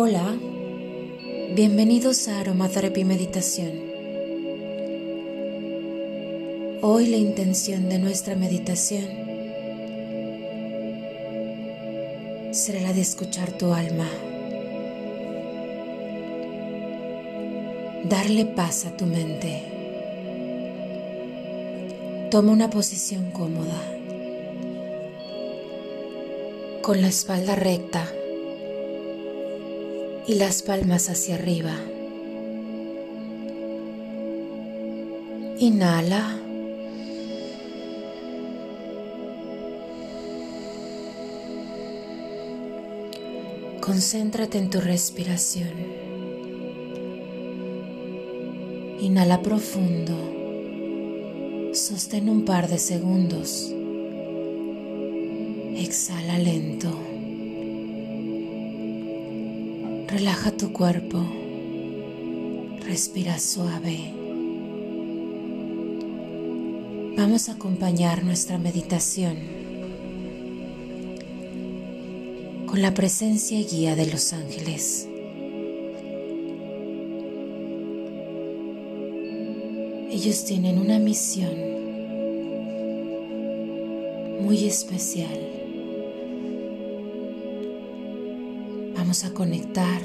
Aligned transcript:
Hola, 0.00 0.38
bienvenidos 1.56 2.28
a 2.28 2.38
Aromatherapy 2.38 3.02
Meditación. 3.02 3.72
Hoy 6.82 7.06
la 7.08 7.16
intención 7.16 7.88
de 7.88 7.98
nuestra 7.98 8.36
meditación 8.36 9.08
será 12.52 12.80
la 12.80 12.92
de 12.92 13.00
escuchar 13.00 13.50
tu 13.50 13.72
alma, 13.74 14.08
darle 18.04 18.44
paz 18.44 18.86
a 18.86 18.96
tu 18.96 19.04
mente. 19.04 19.64
Toma 22.30 22.52
una 22.52 22.70
posición 22.70 23.32
cómoda, 23.32 23.82
con 26.82 27.02
la 27.02 27.08
espalda 27.08 27.56
recta 27.56 28.08
y 30.28 30.34
las 30.34 30.62
palmas 30.62 31.08
hacia 31.08 31.36
arriba. 31.36 31.74
Inhala. 35.58 36.38
Concéntrate 43.80 44.58
en 44.58 44.68
tu 44.68 44.82
respiración. 44.82 45.72
Inhala 49.00 49.40
profundo. 49.40 50.14
Sostén 51.72 52.28
un 52.28 52.44
par 52.44 52.68
de 52.68 52.78
segundos. 52.78 53.72
Exhala 55.74 56.36
lento. 56.38 57.07
Relaja 60.18 60.50
tu 60.50 60.72
cuerpo. 60.72 61.24
Respira 62.84 63.38
suave. 63.38 64.12
Vamos 67.16 67.48
a 67.48 67.52
acompañar 67.52 68.24
nuestra 68.24 68.58
meditación 68.58 69.36
con 72.66 72.82
la 72.82 72.94
presencia 72.94 73.60
y 73.60 73.64
guía 73.64 73.94
de 73.94 74.06
los 74.06 74.32
ángeles. 74.32 75.08
Ellos 80.10 80.44
tienen 80.46 80.80
una 80.80 80.98
misión 80.98 81.54
muy 84.40 84.64
especial. 84.64 85.57
Vamos 89.08 89.24
a 89.24 89.32
conectar, 89.32 90.02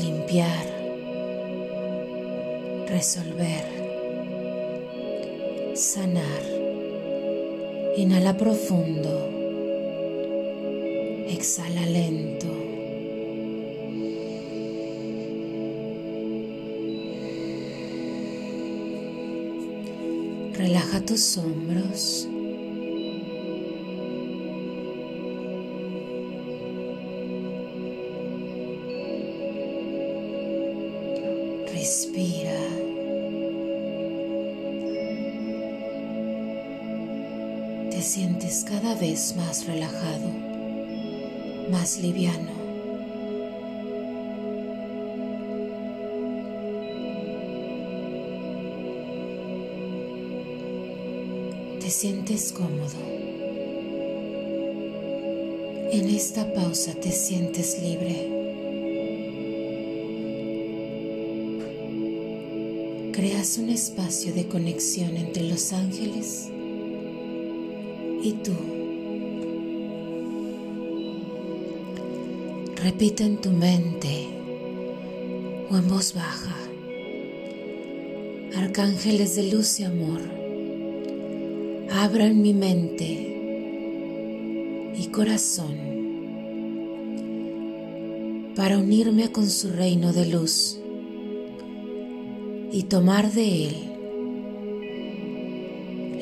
limpiar, 0.00 0.64
resolver, 2.86 3.64
sanar. 5.74 6.44
Inhala 7.96 8.36
profundo. 8.36 9.10
Exhala 11.26 11.84
lento. 11.84 12.46
Relaja 20.56 21.04
tus 21.04 21.38
hombros. 21.38 22.28
Sientes 38.48 38.64
cada 38.64 38.94
vez 38.94 39.36
más 39.36 39.66
relajado, 39.66 40.30
más 41.70 41.98
liviano. 41.98 42.52
Te 51.80 51.90
sientes 51.90 52.52
cómodo. 52.52 52.96
En 55.90 56.08
esta 56.08 56.50
pausa 56.54 56.94
te 56.94 57.10
sientes 57.10 57.82
libre. 57.82 58.34
creas 63.12 63.58
un 63.58 63.68
espacio 63.68 64.32
de 64.32 64.46
conexión 64.46 65.16
entre 65.16 65.42
los 65.42 65.72
ángeles 65.72 66.50
y 68.22 68.32
tú. 68.32 68.52
Repite 72.82 73.24
en 73.24 73.36
tu 73.38 73.50
mente 73.50 74.28
o 75.70 75.76
en 75.76 75.88
voz 75.88 76.14
baja, 76.14 76.56
arcángeles 78.56 79.36
de 79.36 79.50
luz 79.50 79.80
y 79.80 79.84
amor, 79.84 80.20
abran 81.90 82.40
mi 82.40 82.54
mente 82.54 83.04
y 84.96 85.06
corazón 85.08 85.98
para 88.56 88.78
unirme 88.78 89.30
con 89.30 89.48
su 89.48 89.70
reino 89.70 90.12
de 90.12 90.26
luz 90.26 90.80
y 92.72 92.84
tomar 92.84 93.32
de 93.32 93.66
Él 93.66 93.88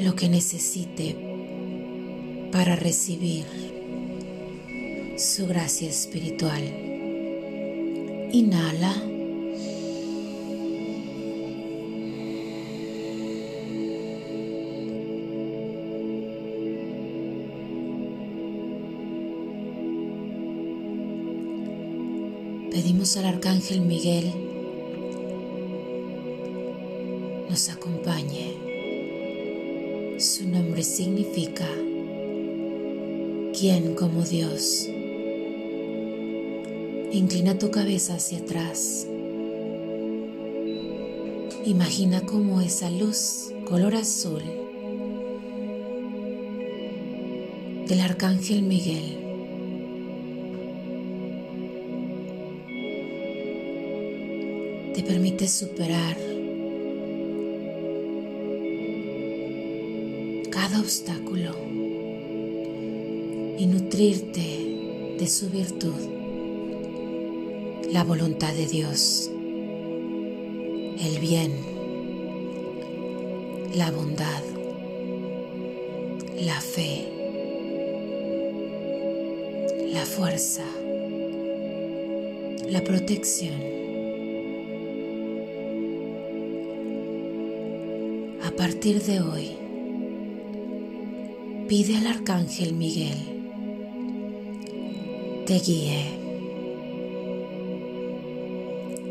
lo 0.04 0.14
que 0.14 0.28
necesite 0.28 1.25
para 2.52 2.76
recibir 2.76 3.44
su 5.16 5.46
gracia 5.46 5.88
espiritual. 5.88 6.62
Inhala. 8.32 8.94
Pedimos 22.70 23.16
al 23.16 23.26
Arcángel 23.26 23.80
Miguel 23.80 24.32
nos 27.48 27.70
acompañe. 27.70 28.52
Su 30.18 30.46
nombre 30.46 30.82
significa 30.82 31.66
¿Quién 33.58 33.94
como 33.94 34.22
Dios? 34.22 34.86
Inclina 37.10 37.56
tu 37.56 37.70
cabeza 37.70 38.16
hacia 38.16 38.40
atrás. 38.40 39.06
Imagina 41.64 42.20
cómo 42.26 42.60
esa 42.60 42.90
luz 42.90 43.54
color 43.64 43.94
azul 43.94 44.42
del 47.88 48.00
Arcángel 48.00 48.60
Miguel 48.60 49.16
te 54.92 55.02
permite 55.02 55.48
superar 55.48 56.18
cada 60.50 60.78
obstáculo 60.78 61.85
y 63.58 63.66
nutrirte 63.66 65.16
de 65.18 65.26
su 65.26 65.48
virtud, 65.48 65.94
la 67.90 68.04
voluntad 68.04 68.52
de 68.52 68.66
Dios, 68.66 69.30
el 71.00 71.18
bien, 71.20 71.52
la 73.74 73.90
bondad, 73.90 74.42
la 76.38 76.60
fe, 76.60 77.06
la 79.90 80.04
fuerza, 80.04 80.64
la 82.68 82.84
protección. 82.84 83.76
A 88.42 88.50
partir 88.50 89.02
de 89.02 89.20
hoy, 89.20 89.50
pide 91.68 91.96
al 91.96 92.06
Arcángel 92.06 92.74
Miguel 92.74 93.35
te 95.46 95.60
guíe 95.60 96.04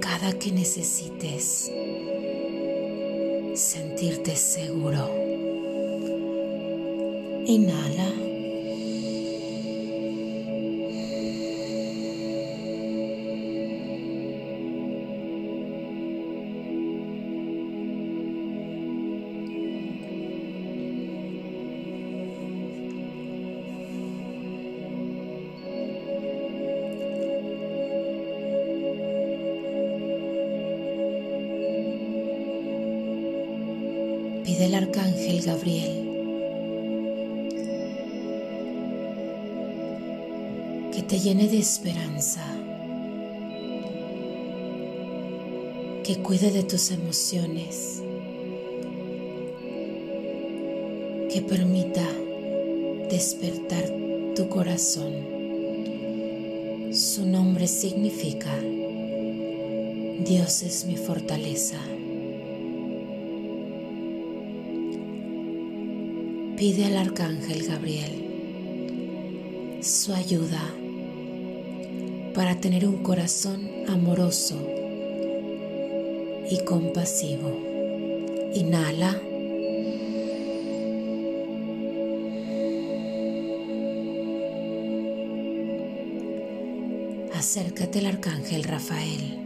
cada 0.01 0.37
que 0.37 0.51
necesites 0.51 1.71
sentirte 3.53 4.35
seguro. 4.35 5.09
Inhala. 7.45 8.24
Pide 34.55 34.67
al 34.67 34.75
arcángel 34.75 35.41
Gabriel 35.41 36.09
que 40.93 41.01
te 41.01 41.19
llene 41.19 41.49
de 41.49 41.57
esperanza, 41.57 42.41
que 46.05 46.19
cuide 46.23 46.51
de 46.51 46.63
tus 46.63 46.91
emociones, 46.91 48.01
que 51.33 51.41
permita 51.41 52.07
despertar 53.09 53.91
tu 54.37 54.47
corazón. 54.47 55.15
Su 56.93 57.25
nombre 57.25 57.67
significa 57.67 58.57
Dios 60.23 60.63
es 60.63 60.85
mi 60.85 60.95
fortaleza. 60.95 61.81
Pide 66.57 66.85
al 66.85 66.95
arcángel 66.95 67.67
Gabriel 67.67 69.81
su 69.81 70.13
ayuda 70.13 70.73
para 72.33 72.61
tener 72.61 72.87
un 72.87 73.03
corazón 73.03 73.69
amoroso 73.89 74.55
y 76.49 76.63
compasivo. 76.63 77.51
Inhala. 78.53 79.19
Acércate 87.33 87.99
al 87.99 88.05
arcángel 88.05 88.63
Rafael, 88.63 89.39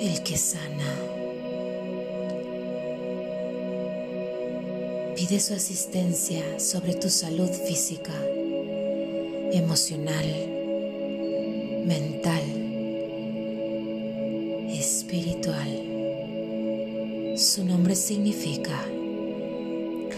el 0.00 0.22
que 0.22 0.38
sana. 0.38 1.13
Pide 5.26 5.40
su 5.40 5.54
asistencia 5.54 6.60
sobre 6.60 6.92
tu 6.92 7.08
salud 7.08 7.48
física, 7.48 8.12
emocional, 9.52 10.26
mental, 11.86 12.42
espiritual. 14.68 15.70
Su 17.38 17.64
nombre 17.64 17.94
significa 17.94 18.78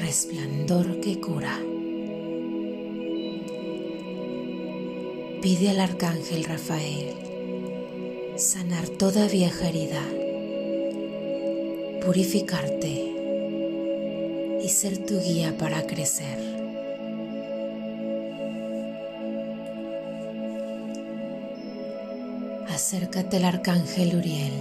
resplandor 0.00 0.98
que 0.98 1.20
cura. 1.20 1.56
Pide 5.40 5.70
al 5.70 5.78
arcángel 5.78 6.42
Rafael 6.42 7.14
sanar 8.34 8.88
toda 8.88 9.28
vieja 9.28 9.68
herida, 9.68 10.02
purificarte 12.04 13.15
y 14.66 14.68
ser 14.68 14.98
tu 14.98 15.20
guía 15.20 15.56
para 15.56 15.86
crecer. 15.86 16.38
Acércate 22.68 23.36
al 23.36 23.44
arcángel 23.44 24.16
Uriel. 24.16 24.54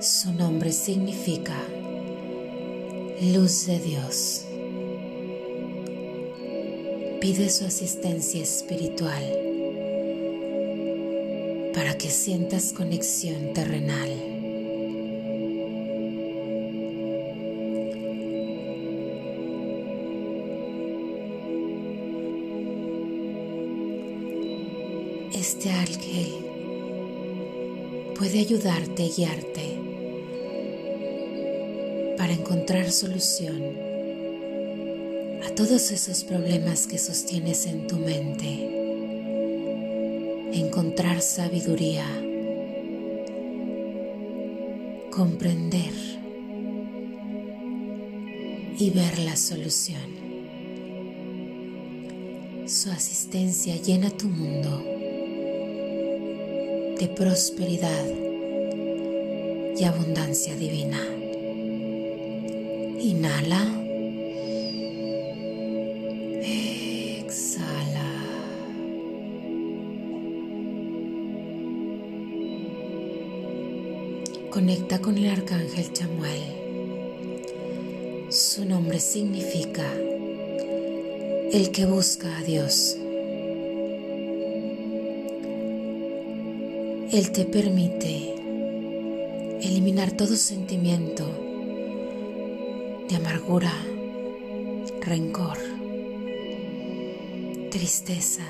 Su 0.00 0.32
nombre 0.32 0.72
significa 0.72 1.54
luz 3.20 3.66
de 3.66 3.78
Dios. 3.78 4.46
Pide 7.20 7.50
su 7.50 7.66
asistencia 7.66 8.42
espiritual 8.42 9.22
para 11.74 11.98
que 11.98 12.08
sientas 12.08 12.72
conexión 12.72 13.52
terrenal. 13.52 14.31
Este 25.62 25.74
ángel 25.74 26.26
puede 28.18 28.40
ayudarte 28.40 29.04
y 29.04 29.10
guiarte 29.10 29.78
para 32.16 32.32
encontrar 32.32 32.90
solución 32.90 33.62
a 35.46 35.54
todos 35.54 35.92
esos 35.92 36.24
problemas 36.24 36.88
que 36.88 36.98
sostienes 36.98 37.66
en 37.66 37.86
tu 37.86 37.94
mente. 37.96 38.48
Encontrar 40.52 41.22
sabiduría, 41.22 42.06
comprender 45.12 45.94
y 48.80 48.90
ver 48.90 49.16
la 49.20 49.36
solución. 49.36 50.10
Su 52.66 52.90
asistencia 52.90 53.76
llena 53.76 54.10
tu 54.10 54.26
mundo 54.26 54.91
de 57.02 57.08
prosperidad 57.08 58.04
y 59.76 59.82
abundancia 59.82 60.54
divina. 60.54 61.04
Inhala. 63.00 63.60
Exhala. 66.44 68.08
Conecta 74.50 75.00
con 75.00 75.18
el 75.18 75.28
arcángel 75.28 75.92
Chamuel. 75.92 76.42
Su 78.28 78.64
nombre 78.64 79.00
significa 79.00 79.92
el 81.52 81.72
que 81.72 81.84
busca 81.84 82.38
a 82.38 82.42
Dios. 82.44 83.01
Él 87.12 87.30
te 87.30 87.44
permite 87.44 88.36
eliminar 89.60 90.12
todo 90.12 90.34
sentimiento 90.34 91.26
de 93.06 93.16
amargura, 93.16 93.70
rencor, 95.02 95.58
tristeza. 97.70 98.44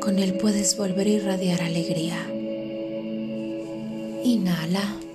Con 0.00 0.18
él 0.18 0.34
puedes 0.34 0.76
volver 0.76 1.06
a 1.06 1.10
irradiar 1.10 1.62
alegría. 1.62 2.18
Inhala. 4.24 5.09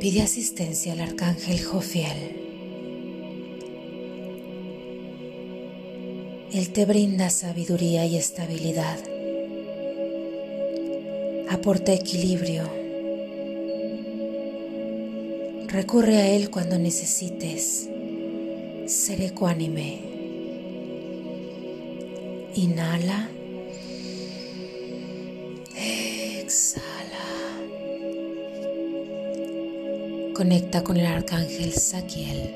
Pide 0.00 0.22
asistencia 0.22 0.94
al 0.94 1.00
arcángel 1.00 1.62
Jofiel. 1.62 2.34
Él 6.54 6.70
te 6.72 6.86
brinda 6.86 7.28
sabiduría 7.28 8.06
y 8.06 8.16
estabilidad. 8.16 8.98
Aporta 11.50 11.92
equilibrio. 11.92 12.64
Recurre 15.68 16.16
a 16.16 16.34
Él 16.34 16.48
cuando 16.48 16.78
necesites 16.78 17.90
ser 18.86 19.20
ecuánime. 19.20 20.00
Inhala. 22.54 23.28
Exhala. 25.76 26.99
Conecta 30.40 30.82
con 30.82 30.96
el 30.96 31.04
arcángel 31.04 31.74
Saquiel. 31.74 32.54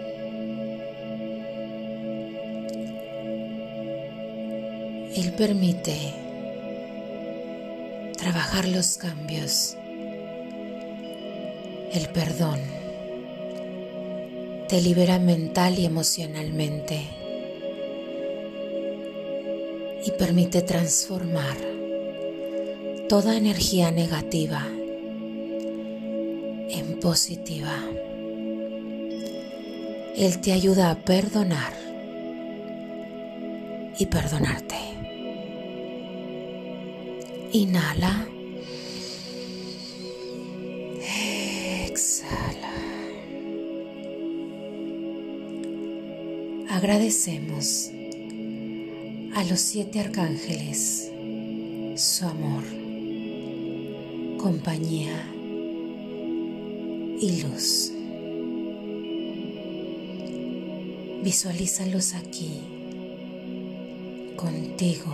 Él 5.15 5.35
permite 5.37 6.15
trabajar 8.17 8.67
los 8.69 8.97
cambios, 8.97 9.77
el 11.93 12.09
perdón, 12.09 12.59
te 14.67 14.81
libera 14.81 15.19
mental 15.19 15.79
y 15.79 15.85
emocionalmente 15.85 17.03
y 20.07 20.11
permite 20.13 20.63
transformar 20.63 21.59
toda 23.11 23.37
energía 23.37 23.91
negativa 23.91 24.67
en 26.75 26.99
positiva. 26.99 27.77
Él 30.17 30.41
te 30.41 30.53
ayuda 30.53 30.91
a 30.91 30.97
perdonar 30.97 31.73
y 33.99 34.07
perdonarte. 34.07 34.77
Inhala. 37.53 38.27
Exhala. 41.87 42.75
Agradecemos 46.71 47.91
a 49.37 49.45
los 49.45 49.61
siete 49.61 50.01
arcángeles 50.01 51.11
su 51.97 52.27
amor, 52.27 52.65
compañía 54.39 55.34
y 57.25 57.41
luz. 57.41 57.91
Visualízalos 61.23 62.15
aquí, 62.15 62.61
contigo, 64.37 65.11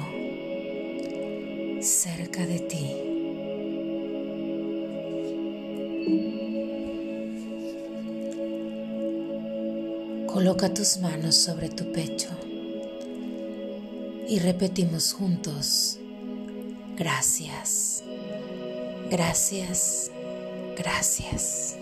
cerca 1.81 2.45
de 2.47 2.59
ti. 2.59 2.90
Coloca 10.26 10.75
tus 10.75 10.99
manos 10.99 11.37
sobre 11.37 11.69
tu 11.69 11.93
pecho 11.93 12.31
y 14.29 14.40
repetimos 14.40 15.12
juntos, 15.12 16.00
gracias, 16.97 18.02
gracias, 19.11 20.11
gracias. 20.76 21.80